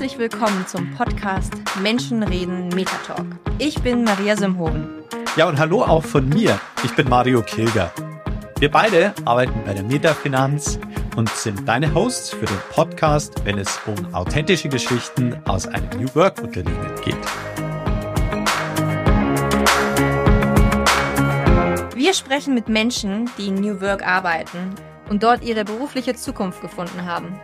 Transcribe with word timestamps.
herzlich 0.00 0.18
willkommen 0.18 0.66
zum 0.66 0.94
Podcast 0.94 1.52
Menschen 1.82 2.22
reden 2.22 2.68
Metatalk. 2.68 3.26
Ich 3.58 3.82
bin 3.82 4.02
Maria 4.02 4.34
Simhoven. 4.34 4.88
Ja, 5.36 5.46
und 5.46 5.58
hallo 5.58 5.82
auch 5.82 6.02
von 6.02 6.26
mir. 6.26 6.58
Ich 6.82 6.96
bin 6.96 7.06
Mario 7.06 7.42
Kilger. 7.42 7.92
Wir 8.58 8.70
beide 8.70 9.12
arbeiten 9.26 9.60
bei 9.66 9.74
der 9.74 9.82
Metafinanz 9.82 10.78
und 11.16 11.28
sind 11.28 11.68
deine 11.68 11.92
Hosts 11.92 12.30
für 12.30 12.46
den 12.46 12.56
Podcast, 12.70 13.44
wenn 13.44 13.58
es 13.58 13.78
um 13.84 14.14
authentische 14.14 14.70
Geschichten 14.70 15.36
aus 15.44 15.66
einem 15.66 15.90
New 15.90 16.08
Work 16.14 16.40
Unternehmen 16.40 16.94
geht. 17.04 17.16
Wir 21.94 22.14
sprechen 22.14 22.54
mit 22.54 22.70
Menschen, 22.70 23.28
die 23.36 23.48
in 23.48 23.56
New 23.56 23.82
Work 23.82 24.06
arbeiten 24.06 24.74
und 25.10 25.22
dort 25.22 25.44
ihre 25.44 25.66
berufliche 25.66 26.14
Zukunft 26.14 26.62
gefunden 26.62 27.04
haben. 27.04 27.38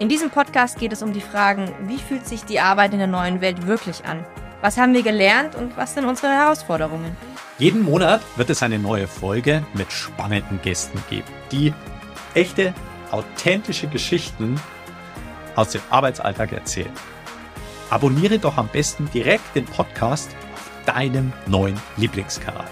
In 0.00 0.08
diesem 0.08 0.30
Podcast 0.30 0.78
geht 0.78 0.94
es 0.94 1.02
um 1.02 1.12
die 1.12 1.20
Fragen, 1.20 1.70
wie 1.82 1.98
fühlt 1.98 2.26
sich 2.26 2.46
die 2.46 2.58
Arbeit 2.58 2.94
in 2.94 3.00
der 3.00 3.06
neuen 3.06 3.42
Welt 3.42 3.66
wirklich 3.66 4.06
an? 4.06 4.24
Was 4.62 4.78
haben 4.78 4.94
wir 4.94 5.02
gelernt 5.02 5.54
und 5.54 5.76
was 5.76 5.92
sind 5.92 6.06
unsere 6.06 6.32
Herausforderungen? 6.32 7.14
Jeden 7.58 7.82
Monat 7.82 8.22
wird 8.36 8.48
es 8.48 8.62
eine 8.62 8.78
neue 8.78 9.06
Folge 9.06 9.62
mit 9.74 9.92
spannenden 9.92 10.58
Gästen 10.62 10.98
geben, 11.10 11.26
die 11.52 11.74
echte, 12.32 12.72
authentische 13.10 13.88
Geschichten 13.88 14.58
aus 15.54 15.68
dem 15.68 15.82
Arbeitsalltag 15.90 16.52
erzählen. 16.52 16.92
Abonniere 17.90 18.38
doch 18.38 18.56
am 18.56 18.68
besten 18.68 19.10
direkt 19.12 19.54
den 19.54 19.66
Podcast 19.66 20.30
auf 20.54 20.70
deinem 20.86 21.30
neuen 21.46 21.78
Lieblingskanal. 21.98 22.64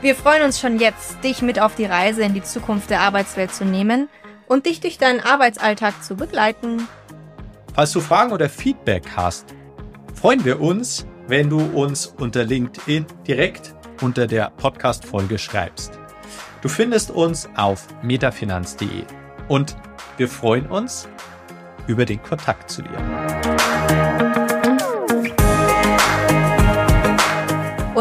Wir 0.00 0.14
freuen 0.14 0.44
uns 0.44 0.60
schon 0.60 0.78
jetzt, 0.78 1.24
dich 1.24 1.42
mit 1.42 1.58
auf 1.58 1.74
die 1.74 1.86
Reise 1.86 2.22
in 2.22 2.34
die 2.34 2.42
Zukunft 2.44 2.88
der 2.88 3.00
Arbeitswelt 3.00 3.52
zu 3.52 3.64
nehmen 3.64 4.08
und 4.52 4.66
dich 4.66 4.80
durch 4.80 4.98
deinen 4.98 5.20
Arbeitsalltag 5.20 6.04
zu 6.04 6.14
begleiten. 6.14 6.86
Falls 7.74 7.92
du 7.92 8.00
Fragen 8.00 8.32
oder 8.32 8.50
Feedback 8.50 9.04
hast, 9.16 9.46
freuen 10.14 10.44
wir 10.44 10.60
uns, 10.60 11.06
wenn 11.26 11.48
du 11.48 11.58
uns 11.58 12.06
unter 12.18 12.44
LinkedIn 12.44 13.06
direkt 13.26 13.74
unter 14.02 14.26
der 14.26 14.50
Podcast-Folge 14.50 15.38
schreibst. 15.38 15.98
Du 16.60 16.68
findest 16.68 17.10
uns 17.10 17.48
auf 17.56 17.86
metafinanz.de 18.02 19.04
und 19.48 19.74
wir 20.18 20.28
freuen 20.28 20.66
uns 20.66 21.08
über 21.86 22.04
den 22.04 22.22
Kontakt 22.22 22.70
zu 22.70 22.82
dir. 22.82 23.41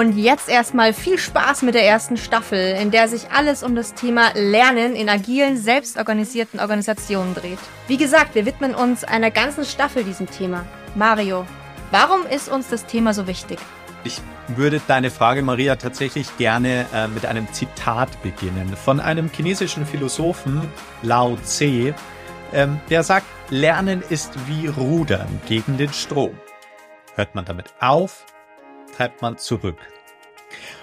Und 0.01 0.17
jetzt 0.17 0.49
erstmal 0.49 0.93
viel 0.93 1.19
Spaß 1.19 1.61
mit 1.61 1.75
der 1.75 1.85
ersten 1.85 2.17
Staffel, 2.17 2.75
in 2.81 2.89
der 2.89 3.07
sich 3.07 3.29
alles 3.29 3.61
um 3.61 3.75
das 3.75 3.93
Thema 3.93 4.31
Lernen 4.33 4.95
in 4.95 5.07
agilen, 5.09 5.57
selbstorganisierten 5.57 6.59
Organisationen 6.59 7.35
dreht. 7.35 7.59
Wie 7.87 7.97
gesagt, 7.97 8.33
wir 8.33 8.47
widmen 8.47 8.73
uns 8.73 9.03
einer 9.03 9.29
ganzen 9.29 9.63
Staffel 9.63 10.03
diesem 10.03 10.27
Thema. 10.27 10.65
Mario, 10.95 11.45
warum 11.91 12.25
ist 12.25 12.49
uns 12.49 12.69
das 12.69 12.87
Thema 12.87 13.13
so 13.13 13.27
wichtig? 13.27 13.59
Ich 14.03 14.19
würde 14.47 14.81
deine 14.87 15.11
Frage, 15.11 15.43
Maria, 15.43 15.75
tatsächlich 15.75 16.35
gerne 16.37 16.87
äh, 16.95 17.07
mit 17.07 17.27
einem 17.27 17.47
Zitat 17.53 18.09
beginnen 18.23 18.75
von 18.75 18.99
einem 18.99 19.29
chinesischen 19.31 19.85
Philosophen, 19.85 20.63
Lao 21.03 21.37
Tse, 21.45 21.93
ähm, 22.53 22.79
der 22.89 23.03
sagt, 23.03 23.27
Lernen 23.51 24.01
ist 24.09 24.33
wie 24.47 24.65
Rudern 24.65 25.29
gegen 25.47 25.77
den 25.77 25.93
Strom. 25.93 26.35
Hört 27.13 27.35
man 27.35 27.45
damit 27.45 27.71
auf, 27.79 28.25
treibt 28.95 29.21
man 29.21 29.37
zurück. 29.37 29.77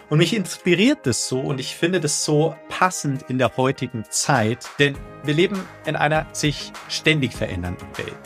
Und 0.08 0.18
mich 0.18 0.34
inspiriert 0.34 1.00
das 1.04 1.28
so 1.28 1.40
und 1.40 1.60
ich 1.60 1.76
finde 1.76 2.00
das 2.00 2.24
so 2.24 2.56
passend 2.70 3.24
in 3.28 3.36
der 3.36 3.56
heutigen 3.56 4.04
Zeit, 4.08 4.66
denn 4.78 4.96
wir 5.22 5.34
leben 5.34 5.60
in 5.84 5.96
einer 5.96 6.26
sich 6.32 6.72
ständig 6.88 7.34
verändernden 7.34 7.88
Welt. 7.98 8.16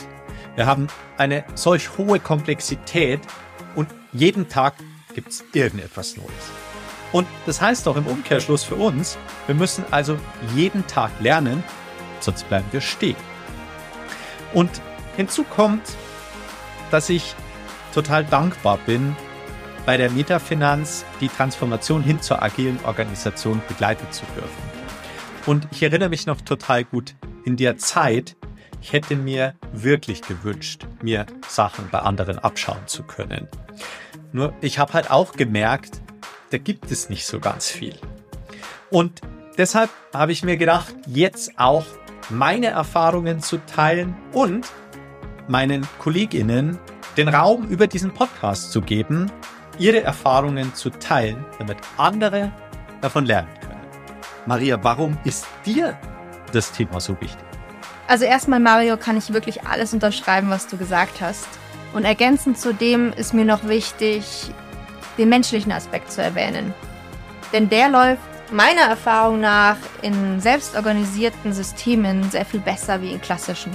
Wir 0.55 0.67
haben 0.67 0.87
eine 1.19 1.45
solch 1.55 1.99
hohe 1.99 2.21
Komplexität 2.21 3.21
und 3.75 3.89
jeden 4.13 4.49
Tag 4.49 4.75
gibt 5.15 5.31
es 5.31 5.45
irgendetwas 5.53 6.17
Neues. 6.17 6.29
Und 7.11 7.27
das 7.47 7.61
heißt 7.61 7.87
doch 7.87 7.97
im 7.97 8.07
Umkehrschluss 8.07 8.63
für 8.63 8.77
uns, 8.77 9.19
wir 9.47 9.55
müssen 9.55 9.85
also 9.91 10.17
jeden 10.55 10.87
Tag 10.87 11.11
lernen, 11.21 11.65
sonst 12.21 12.49
bleiben 12.49 12.67
wir 12.71 12.81
stehen. 12.81 13.17
Und 14.55 14.71
hinzu 15.17 15.45
kommt, 15.45 15.83
dass 16.91 17.09
ich 17.09 17.35
total 17.93 18.25
dankbar 18.25 18.79
bin 18.87 19.17
bei 19.85 19.97
der 19.97 20.11
Metafinanz 20.11 21.05
die 21.21 21.29
Transformation 21.29 22.03
hin 22.03 22.21
zur 22.21 22.43
agilen 22.43 22.79
Organisation 22.85 23.61
begleiten 23.69 24.07
zu 24.11 24.25
dürfen. 24.35 24.63
Und 25.47 25.67
ich 25.73 25.83
erinnere 25.83 26.09
mich 26.09 26.27
noch 26.27 26.41
total 26.41 26.85
gut 26.85 27.15
in 27.45 27.57
der 27.57 27.77
Zeit, 27.77 28.37
ich 28.81 28.93
hätte 28.93 29.17
mir 29.17 29.55
wirklich 29.73 30.23
gewünscht, 30.23 30.87
mir 31.03 31.27
Sachen 31.47 31.89
bei 31.91 32.01
anderen 32.01 32.39
abschauen 32.39 32.87
zu 32.87 33.03
können. 33.05 33.49
Nur 34.33 34.53
ich 34.61 34.79
habe 34.79 34.93
halt 34.93 35.11
auch 35.11 35.33
gemerkt, 35.33 36.01
da 36.51 36.59
gibt 36.59 36.91
es 36.91 37.09
nicht 37.09 37.27
so 37.27 37.41
ganz 37.41 37.69
viel. 37.71 37.97
Und 38.91 39.21
deshalb 39.57 39.91
habe 40.13 40.33
ich 40.33 40.43
mir 40.43 40.57
gedacht, 40.57 40.95
jetzt 41.07 41.59
auch 41.59 41.85
meine 42.29 42.69
Erfahrungen 42.69 43.41
zu 43.41 43.59
teilen 43.67 44.17
und 44.33 44.67
meinen 45.49 45.87
Kolleginnen 45.99 46.79
den 47.17 47.29
Raum 47.29 47.69
über 47.69 47.87
diesen 47.87 48.13
Podcast 48.13 48.73
zu 48.73 48.81
geben, 48.81 49.31
ihre 49.83 50.03
Erfahrungen 50.03 50.73
zu 50.75 50.91
teilen, 50.91 51.45
damit 51.59 51.79
andere 51.97 52.53
davon 53.01 53.27
lernen 53.27 53.51
können. 53.61 53.81
Maria, 54.47 54.79
warum 54.83 55.19
ist 55.25 55.47
dir 55.67 55.99
das 56.53 56.71
Thema 56.71 57.01
so 57.01 57.21
wichtig? 57.21 57.45
Also 58.07 58.25
erstmal, 58.25 58.61
Mario, 58.61 58.97
kann 58.97 59.17
ich 59.17 59.33
wirklich 59.33 59.67
alles 59.67 59.93
unterschreiben, 59.93 60.51
was 60.51 60.69
du 60.69 60.77
gesagt 60.77 61.21
hast. 61.21 61.49
Und 61.95 62.05
ergänzend 62.05 62.59
zu 62.59 62.73
dem 62.73 63.13
ist 63.13 63.35
mir 63.35 63.45
noch 63.45 63.67
wichtig, 63.67 64.53
den 65.19 65.29
menschlichen 65.29 65.73
Aspekt 65.73 66.13
zu 66.13 66.23
erwähnen. 66.23 66.73
Denn 67.53 67.69
der 67.69 67.89
läuft 67.89 68.23
meiner 68.53 68.83
Erfahrung 68.83 69.41
nach 69.41 69.77
in 70.03 70.41
selbstorganisierten 70.41 71.53
Systemen 71.53 72.31
sehr 72.31 72.45
viel 72.45 72.61
besser 72.61 73.03
wie 73.03 73.13
in 73.13 73.21
klassischen. 73.21 73.73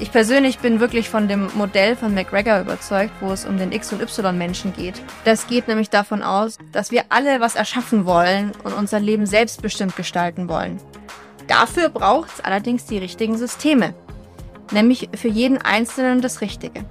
Ich 0.00 0.12
persönlich 0.12 0.60
bin 0.60 0.78
wirklich 0.78 1.10
von 1.10 1.26
dem 1.26 1.48
Modell 1.54 1.96
von 1.96 2.14
McGregor 2.14 2.60
überzeugt, 2.60 3.10
wo 3.20 3.32
es 3.32 3.44
um 3.44 3.58
den 3.58 3.72
X- 3.72 3.92
und 3.92 4.00
Y-Menschen 4.00 4.72
geht. 4.72 5.02
Das 5.24 5.48
geht 5.48 5.66
nämlich 5.66 5.90
davon 5.90 6.22
aus, 6.22 6.56
dass 6.70 6.92
wir 6.92 7.06
alle 7.08 7.40
was 7.40 7.56
erschaffen 7.56 8.06
wollen 8.06 8.52
und 8.62 8.74
unser 8.74 9.00
Leben 9.00 9.26
selbstbestimmt 9.26 9.96
gestalten 9.96 10.48
wollen. 10.48 10.80
Dafür 11.48 11.88
braucht 11.88 12.30
es 12.32 12.40
allerdings 12.40 12.84
die 12.84 12.98
richtigen 12.98 13.36
Systeme. 13.36 13.92
Nämlich 14.70 15.08
für 15.16 15.28
jeden 15.28 15.58
Einzelnen 15.58 16.20
das 16.20 16.42
Richtige. 16.42 16.84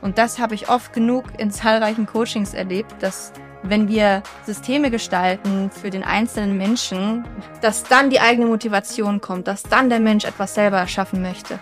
Und 0.00 0.18
das 0.18 0.40
habe 0.40 0.56
ich 0.56 0.68
oft 0.68 0.92
genug 0.92 1.24
in 1.38 1.52
zahlreichen 1.52 2.06
Coachings 2.06 2.52
erlebt, 2.52 2.94
dass 3.00 3.32
wenn 3.62 3.86
wir 3.88 4.24
Systeme 4.44 4.90
gestalten 4.90 5.70
für 5.70 5.90
den 5.90 6.02
einzelnen 6.02 6.58
Menschen, 6.58 7.24
dass 7.62 7.84
dann 7.84 8.10
die 8.10 8.20
eigene 8.20 8.46
Motivation 8.46 9.20
kommt, 9.20 9.46
dass 9.46 9.62
dann 9.62 9.88
der 9.88 10.00
Mensch 10.00 10.24
etwas 10.24 10.54
selber 10.54 10.78
erschaffen 10.78 11.22
möchte. 11.22 11.60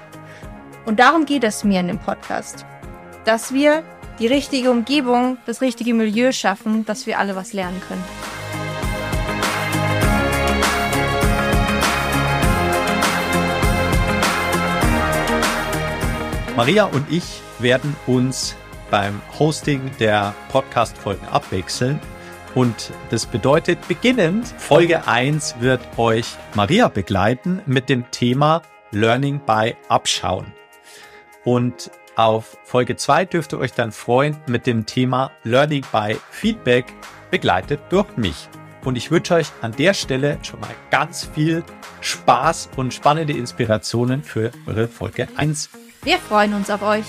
Und 0.84 0.98
darum 0.98 1.26
geht 1.26 1.44
es 1.44 1.64
mir 1.64 1.80
in 1.80 1.88
dem 1.88 1.98
Podcast. 1.98 2.66
Dass 3.24 3.52
wir 3.52 3.84
die 4.18 4.26
richtige 4.26 4.70
Umgebung, 4.70 5.38
das 5.46 5.60
richtige 5.60 5.94
Milieu 5.94 6.32
schaffen, 6.32 6.84
dass 6.84 7.06
wir 7.06 7.18
alle 7.18 7.36
was 7.36 7.52
lernen 7.52 7.80
können. 7.86 8.04
Maria 16.56 16.84
und 16.84 17.10
ich 17.10 17.40
werden 17.60 17.96
uns 18.06 18.54
beim 18.90 19.22
Hosting 19.38 19.90
der 19.98 20.34
Podcast-Folgen 20.50 21.26
abwechseln. 21.28 21.98
Und 22.54 22.92
das 23.08 23.24
bedeutet, 23.24 23.88
beginnend 23.88 24.46
Folge 24.58 25.06
1 25.08 25.56
wird 25.60 25.80
euch 25.96 26.26
Maria 26.54 26.88
begleiten 26.88 27.62
mit 27.64 27.88
dem 27.88 28.10
Thema 28.10 28.60
Learning 28.90 29.40
by 29.46 29.74
Abschauen. 29.88 30.52
Und 31.44 31.90
auf 32.16 32.58
Folge 32.64 32.96
2 32.96 33.24
dürft 33.24 33.52
ihr 33.52 33.58
euch 33.58 33.72
dann 33.72 33.92
freuen 33.92 34.36
mit 34.46 34.66
dem 34.66 34.86
Thema 34.86 35.30
Learning 35.44 35.84
by 35.92 36.16
Feedback, 36.30 36.92
begleitet 37.30 37.80
durch 37.90 38.16
mich. 38.16 38.48
Und 38.84 38.96
ich 38.96 39.10
wünsche 39.10 39.34
euch 39.34 39.48
an 39.60 39.72
der 39.72 39.94
Stelle 39.94 40.38
schon 40.42 40.60
mal 40.60 40.74
ganz 40.90 41.24
viel 41.24 41.64
Spaß 42.00 42.70
und 42.76 42.92
spannende 42.92 43.32
Inspirationen 43.32 44.22
für 44.22 44.50
eure 44.66 44.88
Folge 44.88 45.28
1. 45.36 45.70
Wir 46.02 46.18
freuen 46.18 46.54
uns 46.54 46.68
auf 46.68 46.82
euch. 46.82 47.06